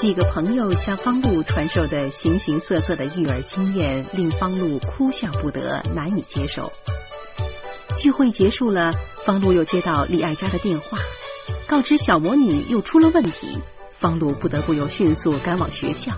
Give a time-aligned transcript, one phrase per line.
[0.00, 6.72] 几个朋友向方露传授的形形色色的育儿经验，令方露哭笑不得，难以接受。
[7.98, 8.92] 聚会结束了，
[9.26, 10.98] 方露又接到李爱嘉的电话，
[11.66, 13.58] 告知小魔女又出了问题，
[13.98, 16.12] 方露不得不又迅速赶往学校。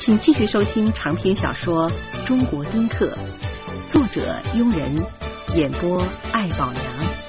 [0.00, 1.90] 请继续收听长篇小说
[2.26, 3.14] 《中国丁克》，
[3.92, 4.96] 作者佣人，
[5.54, 6.02] 演播
[6.32, 7.21] 爱宝娘。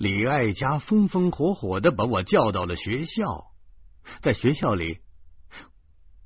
[0.00, 3.50] 李爱家风风火火的把我叫到了学校，
[4.22, 5.00] 在学校里，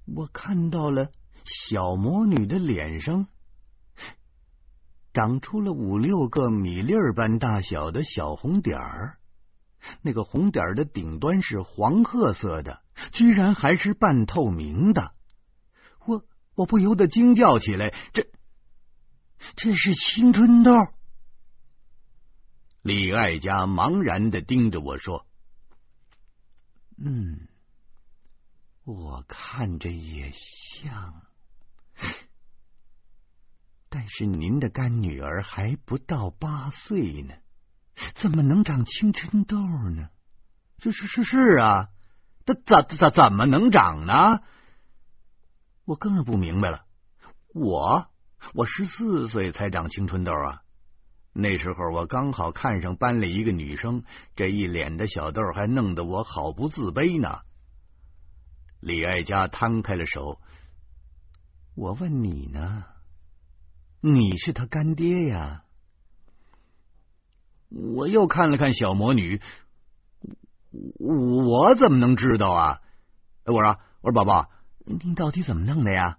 [0.06, 1.08] 我看到了
[1.44, 3.26] 小魔女的脸上
[5.12, 9.18] 长出了五六个米粒儿般大小的小红点儿，
[10.02, 15.10] 那个红点儿的顶端是黄褐色的，居然还是半透明的。
[16.06, 16.22] 我
[16.54, 18.28] 我不由得惊叫起来：“这
[19.56, 20.70] 这是青春痘！”
[22.84, 25.26] 李爱家茫然的盯着我说
[27.02, 27.48] ：“嗯，
[28.84, 31.22] 我看着也像，
[33.88, 37.34] 但是您的干女儿还不到八岁呢，
[38.16, 39.56] 怎么能长青春痘
[39.88, 40.10] 呢？
[40.76, 41.88] 这是是是啊，
[42.44, 44.42] 这怎怎怎么能长呢？
[45.86, 46.84] 我更是不明白了。
[47.54, 48.10] 我
[48.52, 50.60] 我十四岁才长青春痘啊！”
[51.36, 54.04] 那时候我刚好看上班里一个女生，
[54.36, 57.40] 这一脸的小痘还弄得我好不自卑呢。
[58.78, 60.40] 李爱家摊开了手，
[61.74, 62.84] 我问你呢，
[64.00, 65.64] 你是他干爹呀？
[67.68, 69.40] 我又看了看小魔女，
[71.00, 72.80] 我怎么能知道啊？
[73.44, 74.50] 我说，我说宝宝，
[74.84, 76.18] 你到底怎么弄的呀？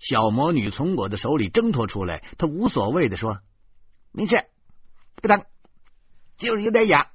[0.00, 3.38] 小魔女从我的手里挣脱出来，她无所谓的说。
[4.12, 4.44] 没事，
[5.16, 5.46] 不疼，
[6.36, 7.08] 就是有点痒。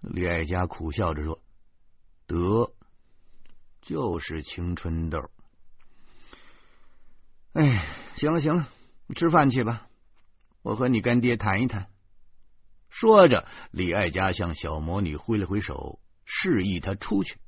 [0.00, 1.40] 李爱家苦笑着说
[2.28, 2.72] ：“得，
[3.82, 5.30] 就是青春痘。”
[7.54, 7.84] 哎，
[8.16, 8.68] 行了行了，
[9.16, 9.88] 吃饭去吧，
[10.62, 11.90] 我和你干爹谈一谈。
[12.88, 17.38] 说着，李爱家向小魔女挥了挥手，示意她出去。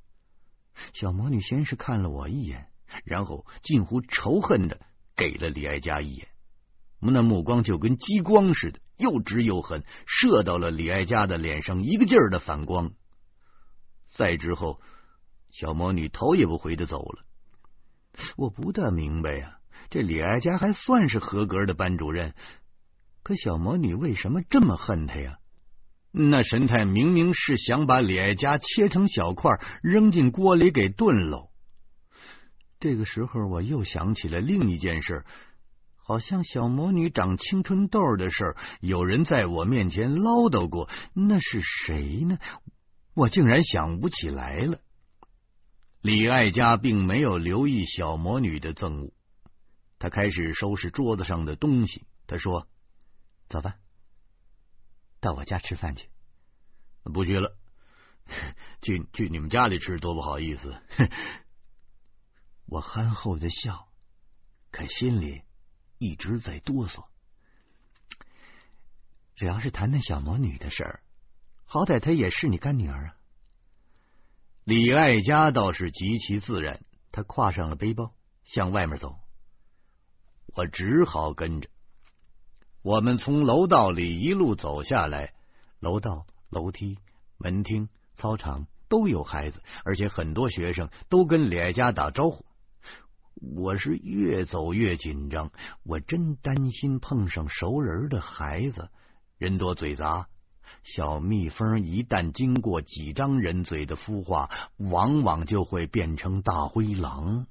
[0.94, 2.70] 小魔女先是看了我一眼，
[3.04, 4.80] 然后近乎仇恨的
[5.14, 6.28] 给了李爱家一眼。
[7.00, 12.92] 我们那目光就跟激光似的，又直又狠，射到了李爱家的脸上，一个劲儿的反光。
[14.14, 14.80] 再之后，
[15.50, 17.24] 小魔女头也不回的走了。
[18.36, 22.34] 我不大明白呀，这李爱家还算是合格的班主任，
[23.22, 25.38] 可小魔女为什么这么恨他呀？
[26.12, 31.50] 那神态明明是想把李爱家切成小块，扔进锅里给炖喽。
[32.78, 35.24] 这个时候，我又想起了另一件事。
[36.02, 42.38] 好像小魔女长青春痘的事，有人在我面前唠叨过，那是谁呢？
[43.14, 44.80] 我竟然想不起来了。
[46.00, 49.12] 李爱家并没有留意小魔女的憎恶，
[49.98, 52.06] 他开始收拾桌子上的东西。
[52.26, 52.66] 他说
[53.50, 53.74] ：“走吧，
[55.20, 56.08] 到我家吃饭去。”
[57.12, 57.56] 不去了，
[58.80, 60.74] 去去你们家里吃多不好意思。
[62.66, 63.88] 我憨厚的笑，
[64.70, 65.42] 可心里。
[66.00, 67.04] 一直在哆嗦。
[69.36, 71.00] 只要是谈谈小魔女的事儿，
[71.64, 73.16] 好歹她也是你干女儿啊。
[74.64, 76.80] 李爱家倒是极其自然，
[77.12, 79.18] 他挎上了背包向外面走，
[80.54, 81.68] 我只好跟着。
[82.82, 85.34] 我们从楼道里一路走下来，
[85.80, 86.98] 楼道、楼梯、
[87.36, 92.46] 门厅、操场都有孩子，而且很多学生都跟李爱家打招呼。
[93.40, 95.50] 我是越走越紧张，
[95.82, 98.90] 我真担心碰上熟人的孩子。
[99.38, 100.26] 人多嘴杂，
[100.84, 107.46] 小蜜蜂一旦经过几张人嘴的孵化，往往就会变成大灰狼。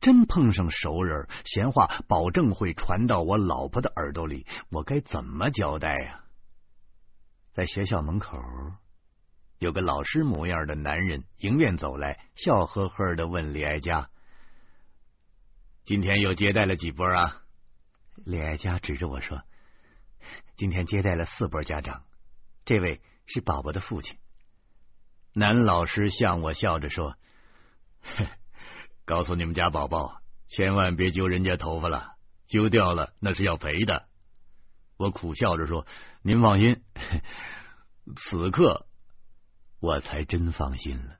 [0.00, 6.24] 真碰上熟人，闲话保证会传到我老婆的耳朵里，我该怎么交代呀？
[7.52, 8.38] 在学校门口，
[9.58, 14.08] 有个老师模样的男人迎面走来，笑呵呵的问李爱佳。
[15.84, 17.42] 今天又接待了几波啊？
[18.14, 19.42] 李爱佳指着我说
[20.56, 22.04] ：“今天接待了四波家长，
[22.64, 24.18] 这位是宝宝的父亲。”
[25.32, 27.16] 男老师向我笑着说
[29.04, 32.14] ：“告诉你们家宝宝，千万别揪人家头发了，
[32.46, 34.06] 揪掉了那是要赔的。”
[34.98, 35.86] 我苦笑着说
[36.22, 36.82] ：“您放心。”
[38.16, 38.86] 此刻
[39.78, 41.19] 我才真放心了。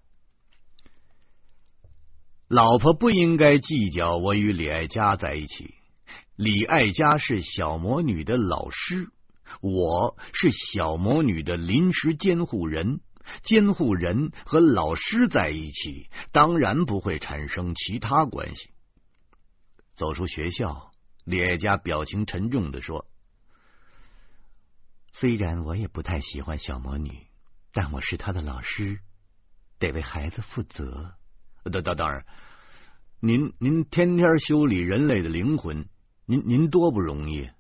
[2.51, 5.77] 老婆不应该计较我与李爱佳在一起。
[6.35, 9.09] 李爱佳是小魔女的老师，
[9.61, 13.03] 我是小魔女的临时监护人。
[13.45, 18.71] 监护人和老师在一起，当然不会产生其他关系。
[19.95, 20.91] 走出学校，
[21.23, 23.07] 李爱家表情沉重的说
[25.15, 27.29] ：“虽然我也不太喜欢小魔女，
[27.73, 28.99] 但我是她的老师，
[29.79, 31.15] 得为孩子负责。
[31.65, 32.25] 当当当然，
[33.21, 35.89] 您您天天修理人类的灵魂，
[36.27, 37.51] 您您多不容易。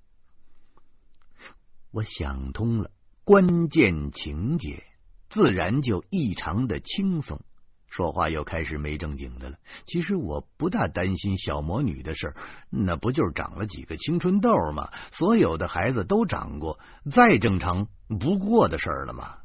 [1.90, 2.90] 我想通了，
[3.24, 4.84] 关键情节。”
[5.30, 7.40] 自然就异常的轻松，
[7.88, 9.58] 说话又开始没正经的了。
[9.86, 12.34] 其实我不大担心小魔女的事，
[12.68, 14.90] 那不就是长了几个青春痘吗？
[15.12, 16.80] 所有的孩子都长过，
[17.12, 19.36] 再正常不过的事了吗？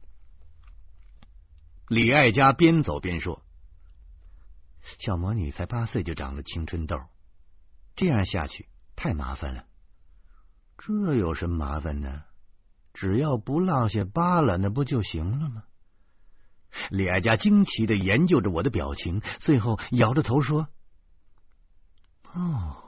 [1.87, 3.43] 李爱家边走边说
[4.99, 6.97] ：“小魔女才八岁就长了青春痘，
[7.95, 9.65] 这样下去太麻烦了。
[10.77, 12.23] 这有什么麻烦呢？
[12.93, 15.63] 只要不落下疤了，那不就行了吗？”
[16.89, 20.67] 李爱家惊奇的研究着我的表情，最后摇着头说
[22.33, 22.83] ：“哦，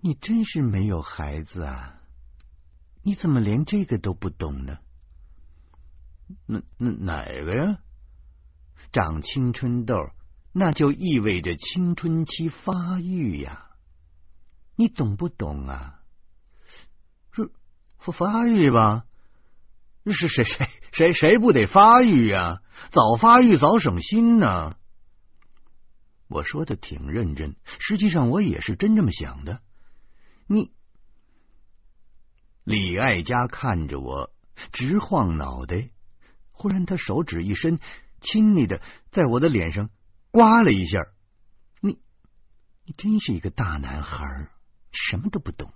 [0.00, 2.00] 你真是没有孩子啊！
[3.02, 4.78] 你怎么连这个都不懂呢？
[6.46, 7.78] 那那哪个呀？
[8.92, 9.94] 长青春痘，
[10.52, 13.70] 那就意味着青春期发育呀！
[14.76, 16.00] 你懂不懂啊？
[17.32, 17.50] 是
[17.98, 19.04] 发发育吧？
[20.06, 22.62] 是谁谁？”谁谁不得发育呀？
[22.90, 24.76] 早发育早省心呢。
[26.28, 29.60] 我说的挺认真，实际上我也是真这么想的。
[30.46, 30.72] 你，
[32.64, 34.30] 李爱家看着我
[34.72, 35.90] 直晃脑袋，
[36.52, 37.78] 忽然他手指一伸，
[38.20, 39.90] 亲昵的在我的脸上
[40.30, 41.00] 刮了一下。
[41.80, 41.98] 你，
[42.84, 44.50] 你真是一个大男孩，
[44.92, 45.72] 什么都不懂。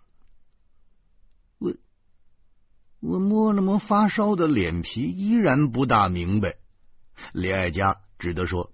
[1.58, 1.72] 我。
[3.00, 6.54] 我摸了摸发烧的脸皮，依然不大明白。
[7.32, 8.72] 李爱佳只得说：“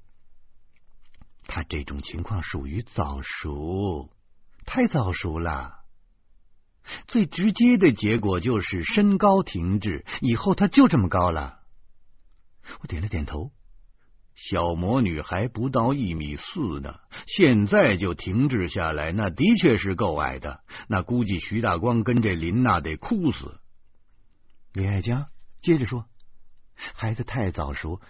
[1.49, 4.11] 他这种情况属于早熟，
[4.67, 5.79] 太早熟了。
[7.06, 11.61] 最直接的结果就是身高停滞，以后他就这么高了。”
[12.82, 13.50] 我点了点头。
[14.40, 20.61] 小魔女还不到一米四呢，现在就停滞下来，那的确是够矮的。
[20.87, 23.58] 那估计徐大光跟这林娜得哭死。
[24.73, 25.29] 李爱佳
[25.61, 26.06] 接着说
[26.94, 28.00] ：“孩子太早熟，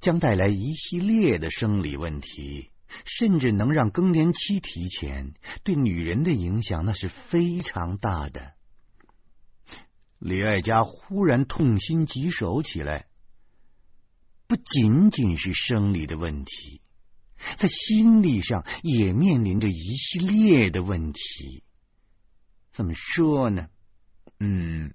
[0.00, 2.70] 将带来一系列的生理问题，
[3.04, 5.34] 甚至能让更年期提前。
[5.64, 8.52] 对女人的影响那是非常大的。”
[10.20, 13.06] 李爱佳忽然痛心疾首起来，
[14.52, 16.82] 不仅仅是生理的问题，
[17.56, 21.64] 在心理上也面临着一系列的问题。
[22.70, 23.68] 怎么说呢？
[24.40, 24.92] 嗯。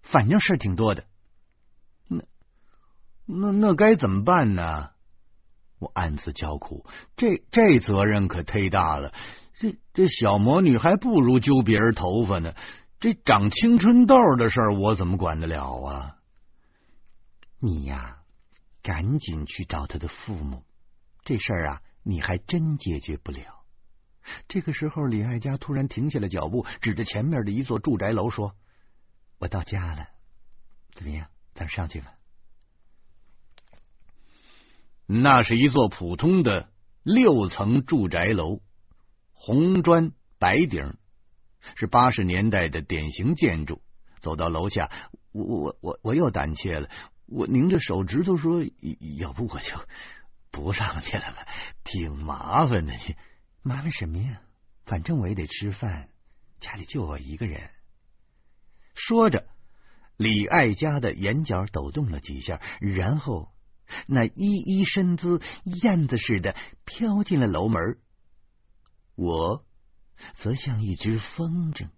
[0.00, 1.04] 反正事儿挺多的，
[2.08, 2.24] 那
[3.26, 4.92] 那那该怎么办呢？
[5.78, 9.12] 我暗自叫苦，这这责任可忒大了。
[9.60, 12.54] 这这小魔女还不如揪别人头发呢。
[13.00, 16.16] 这长青春痘的事儿，我怎么管得了啊？
[17.58, 18.21] 你呀，
[18.82, 20.64] 赶紧去找他的父母。
[21.24, 23.64] 这事儿啊，你还真解决不了。
[24.48, 28.54] 这个时候，李爱家突然停下了脚步，指着前面的一座住宅楼说。
[29.38, 30.08] 我到家了，
[30.94, 31.28] 怎么样？
[31.54, 32.14] 咱上去吧。
[35.06, 36.70] 那是一座普通的
[37.02, 38.60] 六层住宅楼，
[39.32, 40.96] 红砖白顶，
[41.74, 43.82] 是八十年代的典型建筑。
[44.20, 44.90] 走到楼下，
[45.32, 46.88] 我我我我又胆怯了。
[47.32, 48.62] 我拧着手指头说
[49.18, 49.86] ：“要不我就
[50.50, 51.46] 不上去了吧，
[51.82, 52.92] 挺麻烦的。
[53.62, 54.42] 麻烦什么呀？
[54.84, 56.08] 反正我也得吃饭，
[56.60, 57.70] 家里就我一个人。”
[58.94, 59.46] 说着，
[60.16, 63.50] 李爱家的眼角抖动了几下，然后
[64.06, 67.98] 那依依身姿，燕子似的飘进了楼门。
[69.14, 69.64] 我
[70.34, 71.88] 则像一只风筝，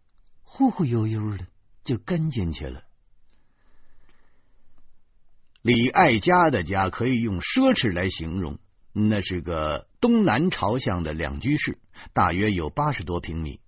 [0.43, 1.47] 忽忽悠悠的
[1.83, 2.85] 就跟进去了。
[5.65, 8.59] 李爱家的家可以用奢侈来形容，
[8.93, 11.79] 那是个东南朝向的两居室，
[12.13, 13.61] 大约有八十多平米，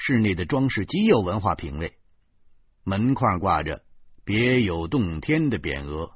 [0.00, 1.92] 室内的装饰极有文化品味。
[2.82, 3.82] 门框挂着
[4.24, 6.10] 别有洞天的匾额，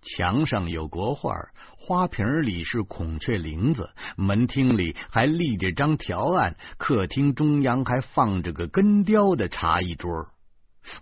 [0.00, 1.34] 墙上有国画，
[1.76, 10.31] 花瓶里是孔雀翎子，门厅里还立着张条案，客厅中央还放着个根雕的茶艺桌。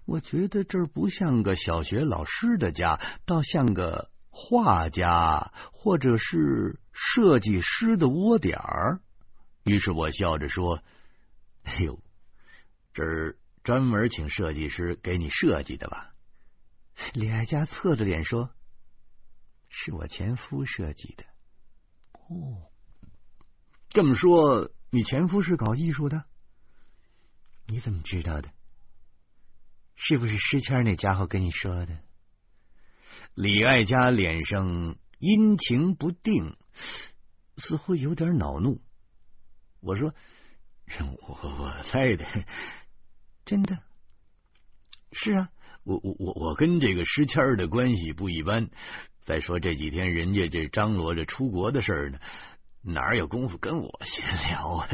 [0.04, 9.00] 我觉得这儿不像个小学老师的家，倒像个画家或者是设计师的窝点儿。
[9.64, 10.82] 于是我笑着说
[11.64, 12.02] ：“哎呦，
[12.92, 16.14] 这儿。”专门请设计师给你设计的吧？
[17.12, 18.50] 李爱佳侧着脸说
[19.68, 21.24] ：“是我前夫设计的。”
[22.16, 22.72] 哦，
[23.90, 26.24] 这么说，你前夫是搞艺术的？
[27.66, 28.50] 你怎么知道的？
[30.02, 31.98] 是不是诗谦那家伙跟你说的？
[33.34, 36.56] 李爱家脸上阴晴不定，
[37.58, 38.80] 似乎有点恼怒。
[39.80, 40.14] 我说
[41.28, 42.26] ：“我我猜的，
[43.44, 43.78] 真的。”
[45.12, 45.50] 是啊，
[45.84, 48.70] 我我我我跟这个诗谦的关系不一般。
[49.22, 52.18] 再说这几天人家这张罗着出国的事呢，
[52.80, 54.88] 哪有功夫跟我闲聊啊？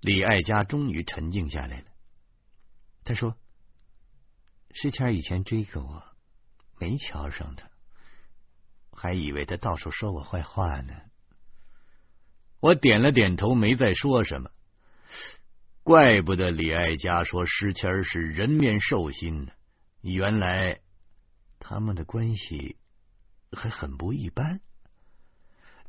[0.00, 1.84] 李爱家终于沉静下来了。
[3.08, 3.34] 他说
[4.74, 6.04] ：“诗谦以前追过我，
[6.78, 7.70] 没瞧上他，
[8.92, 10.92] 还以为他到处说我坏话呢。”
[12.60, 14.50] 我点了点头，没再说什么。
[15.82, 19.52] 怪不得李爱家说诗谦是人面兽心呢，
[20.02, 20.80] 原来
[21.60, 22.76] 他们的关系
[23.52, 24.60] 还很不一般。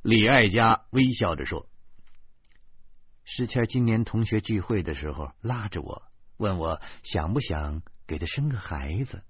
[0.02, 1.70] 李爱家微笑着说
[3.26, 6.09] ：“诗谦今年同学聚会的时候拉着我，
[6.40, 9.24] 问我想不想给他生个孩子。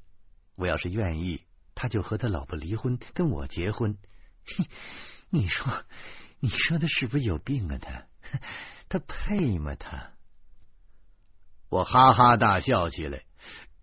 [0.56, 3.98] 我要是愿意，他就和他老婆离婚，跟我结婚。
[5.30, 5.84] 你说，
[6.40, 7.80] 你说他是不是有病啊？
[7.82, 8.06] 他
[8.88, 9.74] 他配吗？
[9.76, 10.12] 他？”
[11.70, 13.24] 我哈哈大笑起来，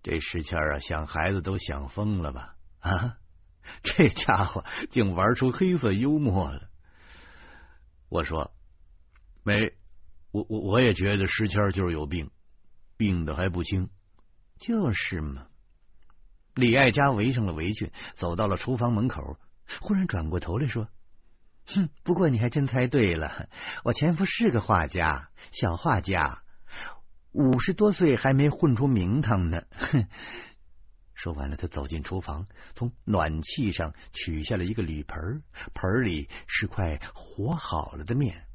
[0.03, 2.57] 这石谦啊，想孩子都想疯了吧？
[2.79, 3.19] 啊，
[3.83, 6.69] 这家伙竟玩出黑色幽默了。
[8.09, 8.55] 我说
[9.43, 9.73] 没，
[10.31, 12.31] 我我我也觉得石谦就是有病，
[12.97, 13.91] 病的还不轻。
[14.59, 15.47] 就是嘛。
[16.55, 19.39] 李爱家围上了围裙，走到了厨房门口，
[19.81, 20.89] 忽然转过头来说
[21.67, 23.49] ：“哼，不过你还真猜对了，
[23.85, 26.43] 我前夫是个画家，小画家。”
[27.33, 29.65] 五十多岁还没混出名堂呢。
[29.73, 30.09] 哼！
[31.13, 35.43] 说完了，他走进厨房，从暖气上取下了一个铝盆，
[35.75, 38.47] 盆里是块和好了的面。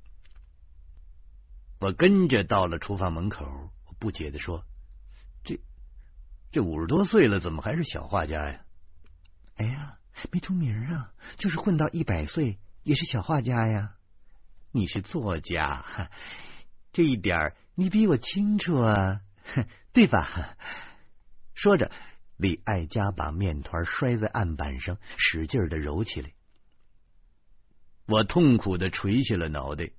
[1.79, 3.69] 我跟着到了厨房门口，
[4.01, 4.65] 不解的说
[5.45, 5.61] ：“这
[6.51, 8.65] 这五十多岁了，怎么还是小画家呀？”
[9.55, 9.99] 哎呀，
[10.31, 13.95] 没出名啊，就是混到一百岁也是小画家呀。
[14.71, 16.09] 你是作家，
[16.91, 17.55] 这一点。
[17.75, 19.21] 你比我清楚啊，
[19.93, 20.57] 对吧？
[21.53, 21.91] 说着，
[22.37, 26.31] 李爱家把面团摔在案板上，使劲的揉起来。
[28.07, 29.91] 我痛苦的垂下了脑袋。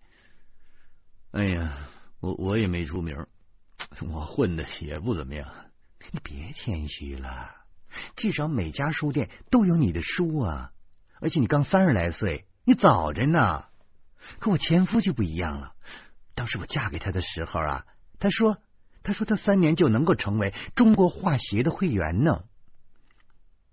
[1.30, 3.26] 哎呀，我我也没出名，
[4.00, 5.48] 我混的也不怎么样。
[6.12, 7.54] 你别谦虚了，
[8.16, 10.72] 至少每家书店都有你的书啊！
[11.20, 13.64] 而且你刚三十来岁，你早着呢。
[14.38, 15.72] 可我前夫就不一样了。
[16.34, 17.86] 当时我嫁给他的时候啊，
[18.18, 18.58] 他说
[19.04, 22.44] ：“他说他三年就能够成为中国画协的会员呢。”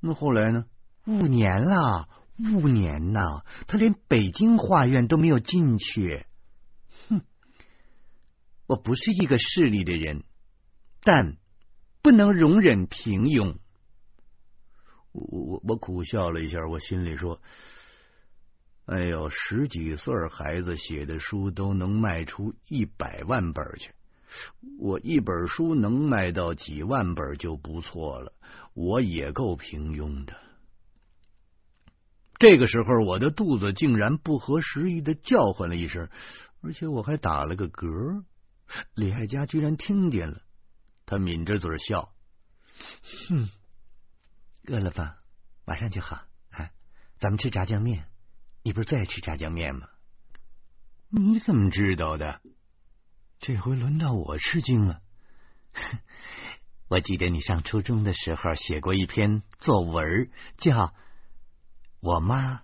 [0.01, 0.65] 那后来呢？
[1.05, 2.07] 五年了，
[2.37, 6.27] 五年呐，他连北京画院都没有进去。
[8.69, 10.23] 我不是一个势利的人，
[11.01, 11.37] 但
[12.03, 13.55] 不能容忍平庸。
[15.11, 17.41] 我我我苦笑了一下，我心里说。
[18.85, 23.91] 哎呦，十几岁孩子写的书都能卖出一百万本去，
[24.77, 28.33] 我一本书能卖到几万本就不错了，
[28.75, 30.35] 我也够平庸的。
[32.37, 36.07] 这个时候，我的肚子竟然不合时宜的叫唤了一声，
[36.61, 38.23] 而且我还打了个嗝。
[38.93, 40.41] 李爱家居然听见了，
[41.05, 42.13] 他抿着嘴笑，
[43.27, 43.49] 哼，
[44.67, 45.17] 饿了吧？
[45.65, 46.25] 马上就好。
[46.51, 46.71] 哎，
[47.17, 48.07] 咱们吃炸酱面。
[48.61, 49.87] 你不是最爱吃炸酱面吗？
[51.09, 52.41] 你怎么知道的？
[53.39, 55.01] 这回轮到我吃惊了。
[56.89, 60.87] 我记得你上初中的时候写过一篇作文，叫
[61.99, 62.63] 《我妈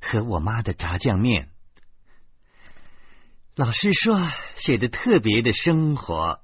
[0.00, 1.46] 和我妈的炸酱面》。
[3.56, 4.20] 老师说
[4.58, 6.40] 写的特别的生活，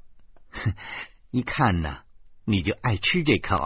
[1.30, 1.98] 一看呢，
[2.46, 3.58] 你就爱吃这口。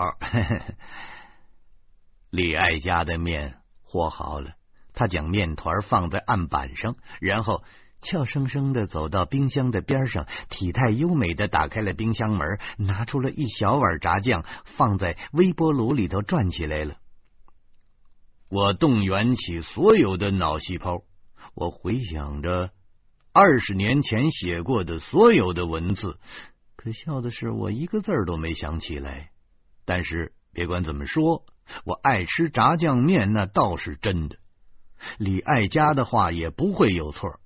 [2.31, 4.55] 李爱家的面和好了。
[4.95, 7.63] 他将面团放在案板上，然后
[8.01, 14.45] 俏生生的走到冰箱的边上，体态优美的打开了冰箱门，拿出了一小碗炸酱，
[14.77, 16.97] 放在微波炉里头转起来了。
[18.49, 21.05] 我动员起所有的脑细胞，
[21.55, 22.73] 我回想着
[23.39, 26.17] 二十年前写过的所有的文字，
[26.75, 29.29] 可笑的是，我一个字都没想起来。
[29.85, 31.45] 但是别管怎么说，
[31.85, 34.37] 我爱吃炸酱面，那倒是真的。
[35.19, 37.39] 李爱家的话也不会有错。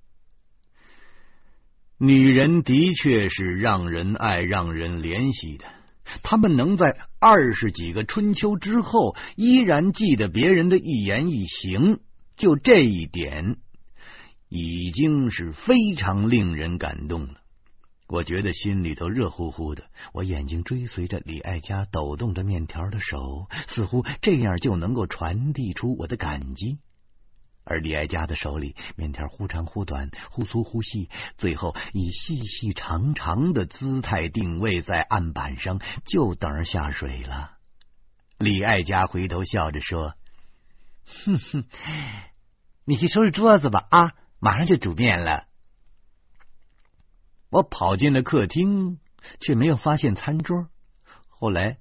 [1.97, 5.65] 女人的确是让人爱、让人怜惜的。
[6.23, 11.99] 他们能在二十几个春秋之后依然记得别人的一言一行，
[12.37, 13.57] 就这一点，
[14.51, 17.35] 已经是非常令人感动了。
[18.07, 26.79] 我觉得心里头热乎乎的，我眼睛追随着李爱家抖动着面条的手，似乎这样就能够传递出我的感激。
[27.63, 37.51] 而李爱家的手里，面条忽长忽短，忽粗忽细，最后以细细长长的姿态定位在案板上，就等着下水了。
[38.37, 40.15] 李爱家回头笑着说
[41.23, 41.63] ：“哼哼，
[42.83, 44.11] 你去收拾桌子吧，啊，
[44.41, 45.45] 马上就煮面了。”
[47.49, 48.99] 我跑进了客厅，
[49.39, 50.67] 却没有发现餐桌。
[51.27, 51.77] 后来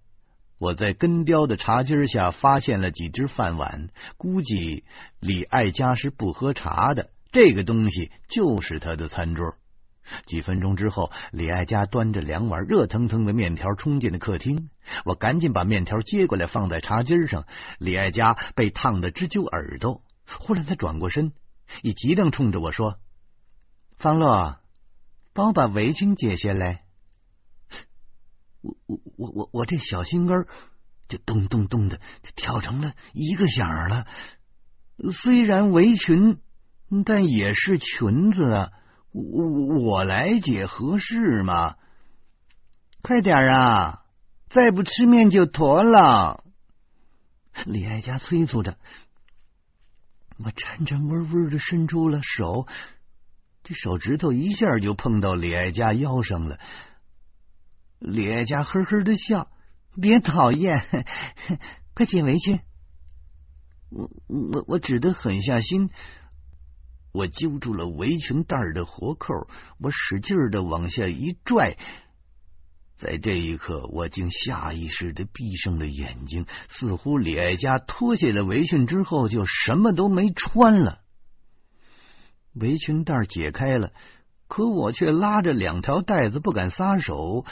[0.58, 4.84] 我在根雕的茶几下发现了几只饭碗，估计
[5.20, 9.54] 李爱家是不喝茶的，这个东西就是他的餐桌。
[10.26, 14.70] 几分钟之后，李爱家端着两碗热腾腾的面条冲进了客厅，
[15.04, 17.46] 我赶紧把面条接过来放在茶几上。
[17.78, 21.32] 李爱家被烫得直揪耳朵，忽然他转过身，
[21.82, 22.98] 一急灵冲着我说
[23.98, 24.56] ：“方洛。”
[25.32, 26.82] 帮我把围裙解下来，
[28.62, 30.44] 我我我我我这小心肝
[31.08, 32.00] 就咚咚咚的
[32.34, 34.08] 跳成了一个响了。
[35.22, 36.40] 虽然围裙，
[37.06, 38.72] 但也是裙子啊！
[39.12, 39.46] 我
[39.78, 41.76] 我来解合适吗？
[43.00, 44.02] 快点啊！
[44.48, 46.42] 再不吃面就坨了。
[47.66, 48.76] 李爱家催促着，
[50.44, 52.66] 我颤颤巍巍的伸出了手。
[53.62, 56.58] 这手指头一下就碰到李爱家腰上了，
[57.98, 59.48] 李爱家呵呵的笑，
[60.00, 60.82] 别讨厌，
[61.94, 62.60] 快解围裙。
[63.90, 65.90] 我我我只得狠下心，
[67.12, 69.34] 我揪住了围裙带的活扣，
[69.78, 71.76] 我使劲的往下一拽，
[73.00, 80.98] 在这一刻，我竟下意识的闭上了眼睛，似乎李爱家脱下了围裙之后就什么都没穿了。
[82.52, 83.92] 围裙带解开了，
[84.48, 87.46] 可我却拉着两条带子不敢撒手，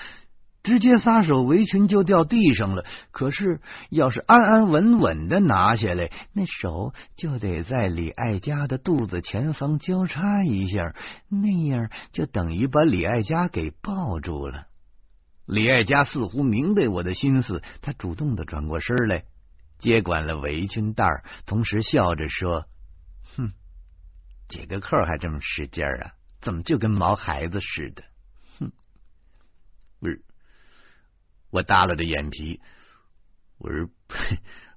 [0.62, 2.84] 直接撒手围裙就掉地上了。
[3.10, 10.94] 可是要是安安稳稳的拿下来，那手就得在李爱家的肚子前方交叉一下，
[11.30, 14.66] 那样就等于把李爱家给抱住了。
[15.48, 19.24] 李爱家似乎明白我的心思，他主动的转过身来，
[19.78, 21.06] 接管了围裙带，
[21.46, 22.68] 同时笑着说。
[23.34, 23.52] 哼
[24.46, 26.12] 解个扣还这么使劲啊？
[26.42, 28.04] 怎么就跟毛孩子似的？
[28.58, 28.72] 哼！
[30.00, 30.22] 不是，
[31.48, 32.60] 我耷拉着眼皮，
[33.56, 33.88] 我是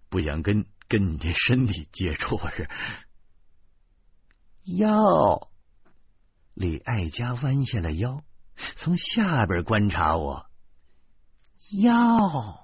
[0.08, 2.38] 不想跟跟你这身体接触。
[2.38, 2.70] 我是
[4.64, 5.50] 腰，
[6.54, 8.24] 李爱家弯下了腰，
[8.78, 10.50] 从下边观察我。
[11.72, 12.60] 哟，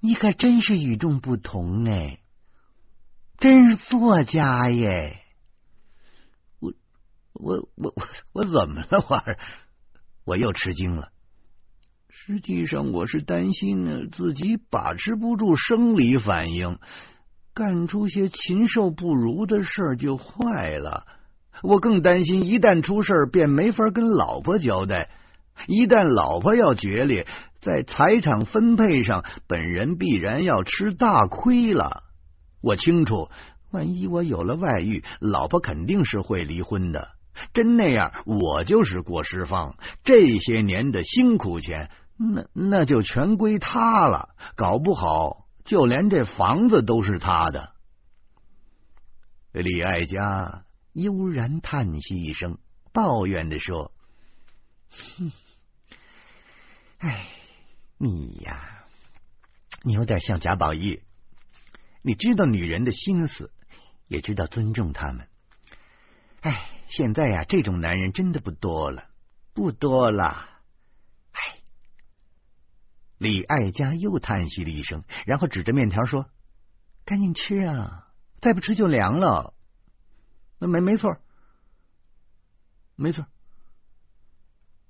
[0.00, 2.20] 你可真是与众不同哎，
[3.38, 5.22] 真是作家耶！
[6.60, 6.74] 我
[7.32, 7.94] 我我
[8.32, 8.88] 我怎么了？
[9.08, 9.22] 我
[10.24, 11.08] 我又吃惊了。
[12.10, 16.78] 实际上，我是担心呢，自己把持不住生理反应，
[17.54, 21.06] 干出些禽兽不如的事儿就坏了。
[21.62, 25.08] 我更担心，一旦出事儿，便没法跟老婆交代。
[25.66, 27.26] 一旦老婆要决裂，
[27.60, 32.04] 在财产分配上，本人必然要吃大亏了。
[32.62, 33.28] 我清楚，
[33.70, 37.10] 万一我有了外遇，老婆肯定是会离婚的。
[37.52, 44.30] 真那样，我就是过失方，这些年的辛苦钱，那那就全归他了。
[44.56, 47.70] 搞不好，就连这房子都是他的。
[49.52, 52.58] 李爱家悠然叹息一声，
[52.92, 53.92] 抱怨的说
[55.18, 55.32] ：“哼，
[57.06, 57.28] 哎，
[57.98, 58.84] 你呀，
[59.82, 61.02] 你有点像贾宝玉，
[62.02, 63.52] 你知道女人的心思，
[64.08, 65.28] 也知道尊重他们。
[66.40, 69.10] 哎。”现在呀，这种男人真的不多了，
[69.52, 70.48] 不多了。
[71.32, 71.58] 唉，
[73.18, 76.30] 李爱家又叹息了一声，然后指着面条说
[77.04, 79.52] ：“赶紧吃啊，再不吃就凉了。”
[80.60, 81.16] 没没错，
[82.94, 83.26] 没错。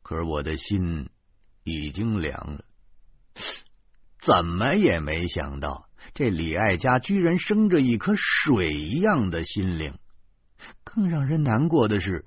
[0.02, 1.09] 可是我的心
[1.66, 2.64] 已经凉了，
[4.24, 9.94] 怎么也没想到，这李爱家居然生着一颗水一样的心灵。
[10.85, 12.24] 更让人难过的是，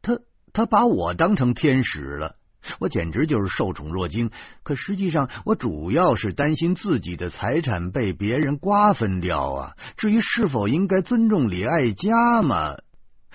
[0.00, 0.18] 他
[0.54, 2.36] 他把我当成天使了，
[2.78, 4.30] 我简直就是受宠若惊。
[4.62, 9.76] 可实际上，我主要是担心自己的财产被别人瓜分掉啊。
[9.98, 12.78] 至于是否应该尊重李爱家嘛，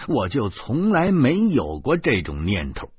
[0.07, 2.89] 我就从来没有过这种念头。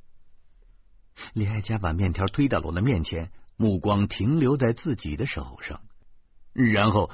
[1.35, 5.81] 李爱佳把面条推到了我的面前，目光停留在自己的手上，
[6.53, 7.11] 然后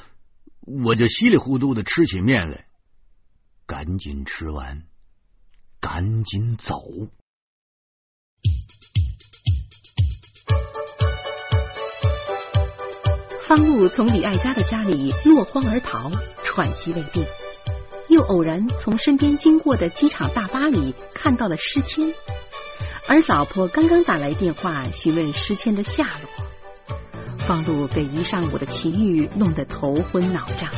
[0.60, 2.66] 我就稀里糊涂的吃起面来，
[3.66, 4.82] 赶紧吃完，
[5.80, 6.82] 赶紧走。
[13.48, 16.10] 方路从李爱家的家里落荒而逃，
[16.44, 17.24] 喘息未定，
[18.08, 22.12] 又偶然从身边经过的机场大巴里看到了诗谦，
[23.08, 26.46] 而老婆刚刚打来电话询问诗谦的下落。
[27.46, 30.68] 方露被一上午的奇遇弄得头昏脑胀。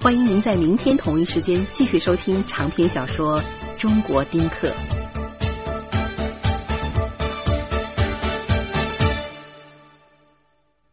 [0.00, 3.40] 欢迎您在明天同一时间继续收听长篇小说
[3.78, 4.68] 《中国丁克》。